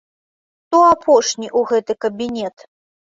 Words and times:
Хто 0.61 0.77
апошні 0.93 1.47
ў 1.49 1.73
гэты 1.73 1.95
кабінет? 2.07 2.65